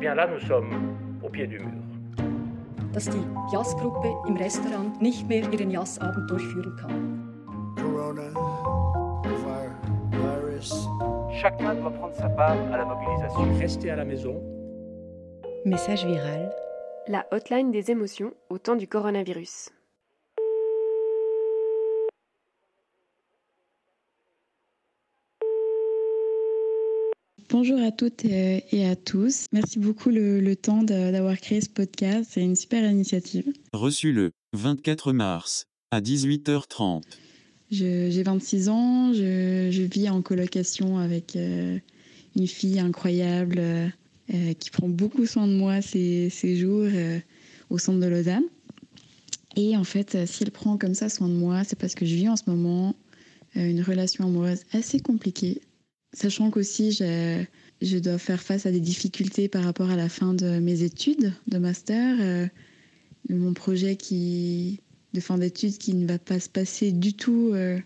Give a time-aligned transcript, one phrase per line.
[0.00, 1.82] bien là, nous sommes au pied du mur.
[2.92, 7.74] Dass die Jazzgruppe im Restaurant nicht mehr ihren Jazzabend durchführen kann.
[7.76, 8.22] Corona,
[10.10, 10.88] virus.
[11.40, 13.58] Chacun doit prendre sa part à la mobilisation.
[13.60, 14.42] Restez à la maison.
[15.64, 16.50] Message viral.
[17.06, 19.70] La hotline des émotions au temps du coronavirus.
[27.52, 29.46] Bonjour à toutes et à tous.
[29.52, 32.30] Merci beaucoup le, le temps d'avoir créé ce podcast.
[32.32, 33.44] C'est une super initiative.
[33.72, 37.02] Reçu le 24 mars à 18h30.
[37.72, 41.76] J'ai 26 ans, je, je, vis en colocation avec euh,
[42.36, 47.18] une fille incroyable euh, qui prend beaucoup soin de moi ces, ces jours euh,
[47.68, 48.44] au centre de Lausanne.
[49.56, 52.14] Et en fait, si elle prend comme ça soin de moi, c'est parce que je
[52.14, 52.94] vis en ce moment
[53.56, 55.60] une relation amoureuse assez compliquée
[56.12, 60.58] Sachant qu'aussi, je, dois faire face à des difficultés par rapport à la fin de
[60.58, 62.16] mes études de master.
[62.20, 62.46] Euh,
[63.28, 64.80] mon projet qui,
[65.14, 67.78] de fin d'études qui ne va pas se passer du tout euh,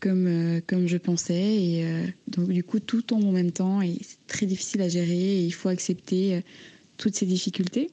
[0.00, 1.56] comme, euh, comme je pensais.
[1.56, 1.84] Et
[2.28, 5.44] donc, du coup, tout tombe en même temps et c'est très difficile à gérer et
[5.44, 6.42] il faut accepter
[6.96, 7.90] toutes ces difficultés.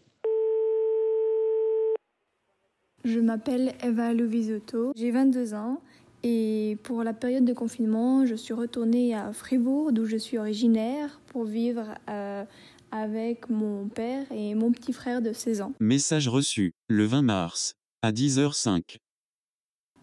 [3.03, 5.81] Je m'appelle Eva Lovisotto, j'ai 22 ans
[6.23, 11.19] et pour la période de confinement, je suis retournée à Fribourg, d'où je suis originaire,
[11.27, 12.43] pour vivre euh,
[12.91, 15.73] avec mon père et mon petit frère de 16 ans.
[15.79, 18.97] Message reçu le 20 mars à 10h05.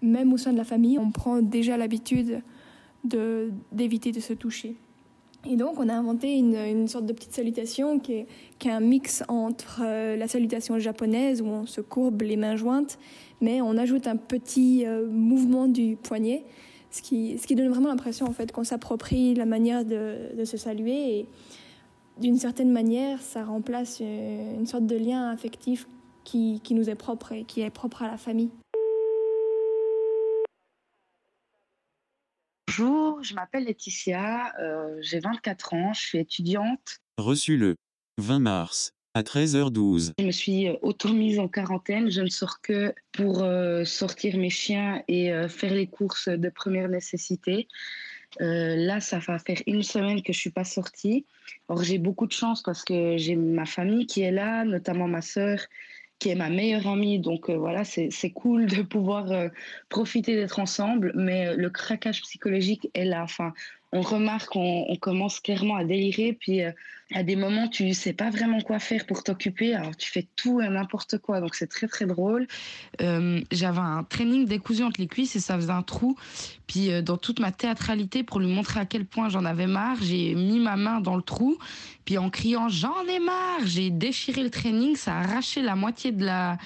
[0.02, 2.42] Même au sein de la famille, on prend déjà l'habitude
[3.04, 4.76] d'éviter de, de, se toucher.
[5.46, 8.26] Et donc, on a inventé une, sorte de petite salutation qui est,
[8.66, 12.98] un mix entre euh, la salutation japonaise, où on se courbe les mains jointes,
[13.42, 16.44] mais on ajoute un petit euh, mouvement du poignet,
[16.90, 21.18] ce qui, donne vraiment l'impression en fait, qu'on s'approprie la manière de, se saluer.
[21.18, 21.26] Et
[22.18, 25.86] d'une certaine manière, ça remplace une, une sorte de lien affectif
[26.24, 28.50] qui nous est propre et qui est propre à la famille.
[32.76, 36.98] Bonjour, je m'appelle Laetitia, euh, j'ai 24 ans, je suis étudiante.
[37.18, 37.76] Reçu le
[38.18, 40.14] 20 mars à 13h12.
[40.18, 45.04] Je me suis auto-mise en quarantaine, je ne sors que pour euh, sortir mes chiens
[45.06, 47.68] et euh, faire les courses de première nécessité.
[48.40, 51.26] Euh, là, ça va faire une semaine que je suis pas sortie.
[51.68, 55.22] Or, j'ai beaucoup de chance parce que j'ai ma famille qui est là, notamment ma
[55.22, 55.60] sœur
[56.24, 57.18] qui est ma meilleure amie.
[57.18, 59.50] Donc euh, voilà, c'est cool de pouvoir euh,
[59.90, 63.22] profiter d'être ensemble, mais euh, le craquage psychologique est là.
[63.22, 63.52] Enfin,
[63.92, 66.62] on remarque qu'on on commence clairement à délirer, puis
[67.12, 70.60] à des moments, tu sais pas vraiment quoi faire pour t'occuper, alors tu fais tout
[70.60, 72.46] et n'importe quoi, donc c'est très très drôle.
[73.02, 76.16] Euh, J'avais un training décousu entre les cuisses et ça faisait un trou,
[76.66, 79.98] puis euh, dans toute ma théâtralité, pour lui montrer à quel point j'en avais marre,
[80.00, 81.58] j'ai mis ma main dans le trou,
[82.06, 86.10] puis en criant j'en ai marre, j'ai déchiré le training, ça a arraché la moitié
[86.10, 86.56] de la,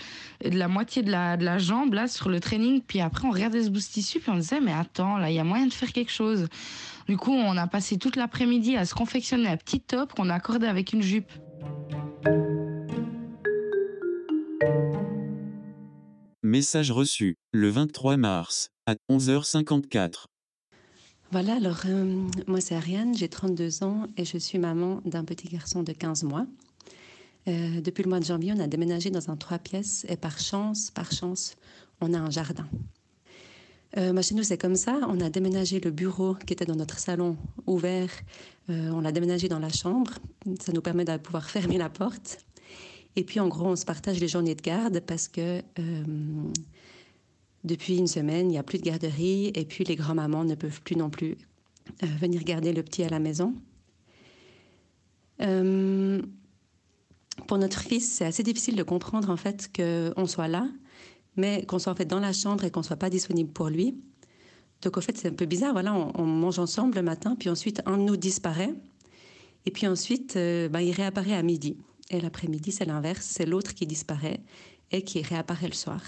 [0.44, 3.32] de la moitié de la, de la jambe là sur le training, puis après on
[3.32, 5.72] regardait ce bout tissu, puis on disait mais attends là il y a moyen de
[5.72, 6.46] faire quelque chose.
[7.08, 10.34] Du coup, on a passé toute l'après-midi à se confectionner un petit top qu'on a
[10.34, 11.30] accordé avec une jupe.
[16.42, 20.24] Message reçu le 23 mars à 11h54.
[21.30, 25.48] Voilà, alors euh, moi c'est Ariane, j'ai 32 ans et je suis maman d'un petit
[25.48, 26.46] garçon de 15 mois.
[27.48, 30.38] Euh, depuis le mois de janvier, on a déménagé dans un trois pièces et par
[30.38, 31.56] chance, par chance,
[32.00, 32.66] on a un jardin.
[33.96, 35.00] Euh, bah chez nous, c'est comme ça.
[35.08, 38.10] On a déménagé le bureau qui était dans notre salon ouvert.
[38.70, 40.12] Euh, on l'a déménagé dans la chambre.
[40.60, 42.38] Ça nous permet de pouvoir fermer la porte.
[43.16, 46.04] Et puis, en gros, on se partage les journées de garde parce que euh,
[47.64, 50.82] depuis une semaine, il n'y a plus de garderie et puis les grands-mamans ne peuvent
[50.82, 51.36] plus non plus
[52.02, 53.54] euh, venir garder le petit à la maison.
[57.46, 60.68] Pour notre fils, c'est assez difficile de comprendre en fait qu'on soit là
[61.38, 63.98] mais qu'on soit en fait dans la chambre et qu'on soit pas disponible pour lui.
[64.82, 65.72] Donc au fait, c'est un peu bizarre.
[65.72, 68.74] Voilà, on, on, mange ensemble le matin, puis ensuite un de nous disparaît,
[69.66, 71.76] et puis ensuite, euh, ben, il réapparaît à midi.
[72.10, 74.40] Et l'après-midi, c'est l'inverse, c'est l'autre qui disparaît
[74.90, 76.00] et qui réapparaît le soir.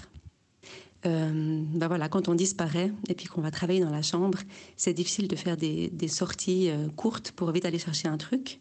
[1.03, 4.37] Ben voilà, quand on disparaît et puis qu'on va travailler dans la chambre,
[4.77, 8.59] c'est difficile de faire des, sorties euh, courtes pour vite aller chercher un truc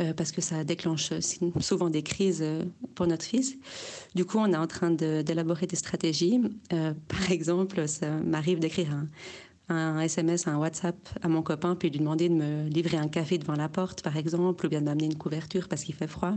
[0.00, 1.12] euh, parce que ça déclenche
[1.60, 2.44] souvent des crises
[2.94, 3.56] pour notre fils.
[4.14, 6.40] Du coup, on est en train d'élaborer de, des stratégies.
[6.68, 9.08] Par exemple, ça m'arrive d'écrire un,
[9.74, 13.38] un, SMS, un WhatsApp à mon copain, puis lui demander de me livrer un café
[13.38, 16.34] devant la porte, par exemple, ou bien de m'amener une couverture parce qu'il fait froid.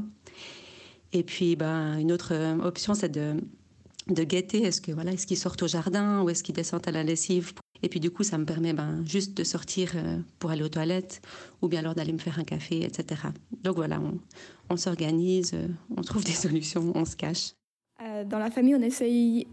[1.14, 2.34] Et puis, ben, une autre
[2.64, 3.36] option, c'est de
[4.14, 6.92] de guetter est-ce que voilà est-ce qu'ils sortent au jardin ou est-ce qu'ils descendent à
[6.92, 7.54] la lessive
[7.84, 10.70] Et puis du coup, ça me permet ben, juste de sortir euh, pour aller aux
[10.70, 11.22] toilettes
[11.62, 13.22] ou bien alors d'aller me faire un café, etc.
[13.64, 14.20] Donc voilà, on,
[14.70, 17.54] on s'organise, euh, on trouve des solutions, on se cache.
[18.02, 19.48] Euh, dans la famille, on essaye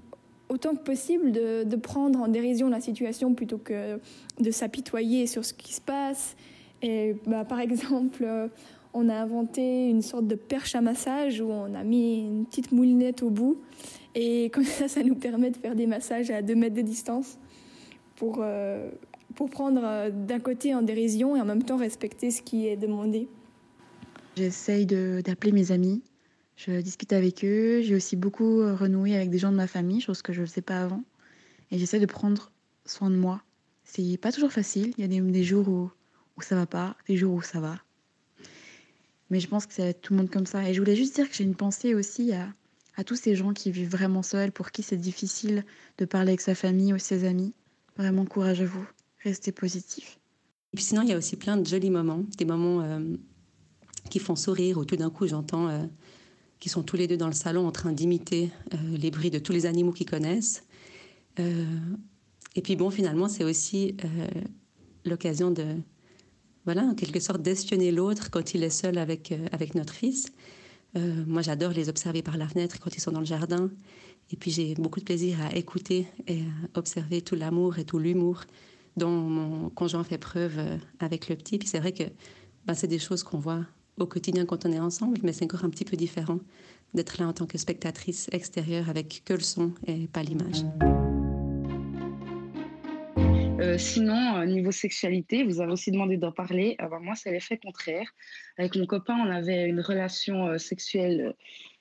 [0.48, 4.00] autant que possible de, de, prendre en dérision la situation plutôt que
[4.40, 6.36] de s'apitoyer sur ce qui se passe.
[6.80, 8.24] Et bah, par exemple,
[8.94, 12.72] on a inventé une sorte de perche à massage où on a mis une petite
[12.72, 13.60] moulinette au bout.
[14.20, 17.38] Et comme ça, ça nous permet de faire des massages à 2 mètres de distance
[18.16, 18.90] pour, euh,
[19.36, 22.76] pour prendre euh, d'un côté en dérision et en même temps respecter ce qui est
[22.76, 23.28] demandé.
[24.36, 26.02] J'essaye d'appeler mes amis,
[26.56, 30.00] je discute avec eux, j'ai aussi beaucoup euh, renoué avec des gens de ma famille,
[30.00, 31.04] chose que je ne faisais pas avant.
[31.70, 32.50] Et j'essaie de prendre
[32.86, 33.40] soin de moi.
[33.84, 35.92] C'est pas toujours facile, il y a des, des jours où,
[36.36, 37.76] où ça va pas, des jours où ça va.
[39.30, 40.68] Mais je pense que c'est tout le monde comme ça.
[40.68, 42.48] Et je voulais juste dire que j'ai une pensée aussi à,
[42.98, 45.64] à tous ces gens qui vivent vraiment seuls, pour qui c'est difficile
[45.98, 47.54] de parler avec sa famille ou ses amis.
[47.96, 48.84] Vraiment courage à vous,
[49.22, 50.18] restez positif.
[50.72, 52.98] Et puis sinon, il y a aussi plein de jolis moments, des moments euh,
[54.10, 55.84] qui font sourire, où tout d'un coup j'entends euh,
[56.58, 59.38] qu'ils sont tous les deux dans le salon en train d'imiter euh, les bruits de
[59.38, 60.64] tous les animaux qu'ils connaissent.
[62.56, 63.96] Et puis bon, finalement, c'est aussi
[65.04, 65.64] l'occasion de,
[66.64, 70.32] voilà, en quelque sorte, d'espionner l'autre quand il est seul avec, avec notre fils.
[70.98, 73.70] Euh, moi, j'adore les observer par la fenêtre quand ils sont dans le jardin.
[74.30, 77.98] Et puis, j'ai beaucoup de plaisir à écouter et à observer tout l'amour et tout
[77.98, 78.42] l'humour
[78.96, 81.58] dont mon conjoint fait preuve euh, avec le petit.
[81.58, 82.04] Puis c'est vrai que
[82.66, 83.64] ben, c'est des choses qu'on voit
[83.98, 86.40] au quotidien quand on est ensemble, mais c'est encore un petit peu différent
[86.94, 90.64] d'être là en tant que spectatrice extérieure avec que le son et pas l'image.
[93.60, 96.76] Euh, sinon, niveau sexualité, vous avez aussi demandé d'en parler.
[96.78, 98.06] Ah bah, moi, c'est l'effet contraire.
[98.56, 101.34] Avec mon copain, on avait une relation euh, sexuelle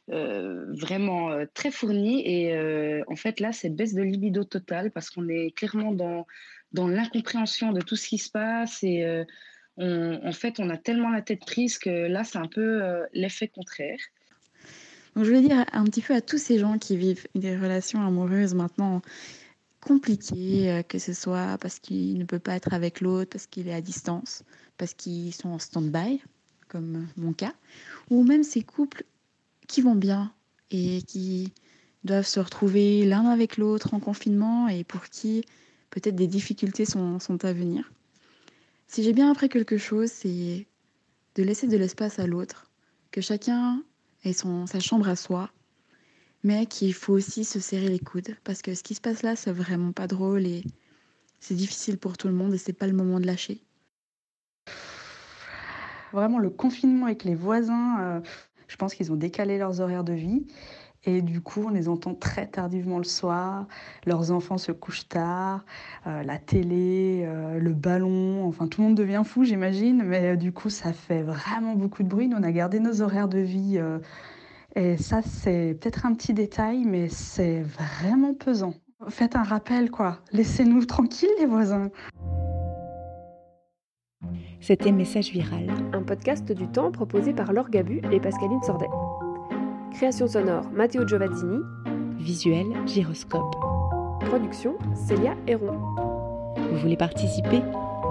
[0.09, 2.27] euh, vraiment euh, très fournie.
[2.27, 6.25] Et euh, en fait, là, c'est baisse de libido totale parce qu'on est clairement dans,
[6.73, 8.83] dans l'incompréhension de tout ce qui se passe.
[8.83, 9.23] Et euh,
[9.77, 12.81] en fait, on a tellement la tête prise que là, c'est un peu
[13.13, 13.99] l'effet contraire.
[15.15, 18.55] Je voulais dire un petit peu à tous ces gens qui vivent des relations amoureuses
[18.55, 19.03] maintenant
[19.87, 23.73] compliquées, que ce soit parce qu'il ne peut pas être avec l'autre, parce qu'il est
[23.73, 24.43] à distance,
[24.77, 26.21] parce qu'ils sont en stand-by,
[26.67, 27.53] comme mon cas,
[28.09, 29.03] ou même ces couples
[29.67, 30.33] qui vont bien
[30.71, 31.53] et qui
[32.03, 35.45] doivent se retrouver l'un avec l'autre en confinement et pour qui
[35.89, 37.91] peut-être des difficultés sont, sont à venir.
[38.87, 40.67] Si j'ai bien appris quelque chose, c'est
[41.35, 42.69] de laisser de l'espace à l'autre,
[43.11, 43.83] que chacun
[44.23, 45.49] ait son, sa chambre à soi,
[46.43, 49.35] mais qu'il faut aussi se serrer les coudes parce que ce qui se passe là,
[49.35, 50.63] c'est vraiment pas drôle et
[51.39, 53.61] c'est difficile pour tout le monde et c'est pas le moment de lâcher.
[56.13, 58.19] Vraiment, le confinement avec les voisins, euh,
[58.67, 60.47] je pense qu'ils ont décalé leurs horaires de vie.
[61.03, 63.67] Et du coup, on les entend très tardivement le soir.
[64.05, 65.63] Leurs enfants se couchent tard,
[66.05, 70.03] euh, la télé, euh, le ballon, enfin tout le monde devient fou, j'imagine.
[70.03, 72.27] Mais du coup, ça fait vraiment beaucoup de bruit.
[72.27, 73.79] Nous, on a gardé nos horaires de vie.
[74.77, 78.75] Et ça, c'est peut-être un petit détail, mais c'est vraiment pesant.
[79.09, 80.19] Faites un rappel, quoi.
[80.33, 81.89] Laissez-nous tranquilles, les voisins.
[84.59, 85.71] C'était Message Viral.
[85.93, 88.89] Un podcast du temps proposé par Laure Gabu et Pascaline Sordet.
[89.93, 91.57] Création sonore Matteo Giovazzini.
[92.19, 93.55] Visuel Gyroscope.
[94.27, 95.75] Production Célia Héron.
[96.55, 97.63] Vous voulez participer?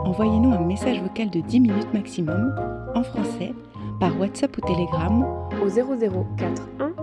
[0.04, 2.54] Envoyez-nous un message vocal de 10 minutes maximum,
[2.96, 3.54] en français,
[4.00, 6.94] par WhatsApp ou Telegram au 0041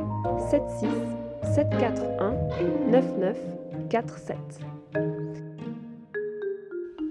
[0.50, 0.89] 76
[1.55, 2.36] 741
[2.91, 4.38] 9947.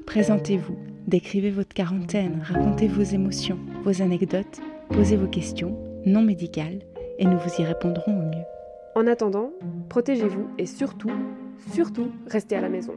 [0.06, 6.80] Présentez-vous, décrivez votre quarantaine, racontez vos émotions, vos anecdotes, posez vos questions, non médicales,
[7.18, 8.44] et nous vous y répondrons au mieux.
[8.94, 9.50] En attendant,
[9.88, 11.10] protégez-vous et surtout,
[11.72, 12.94] surtout, restez à la maison.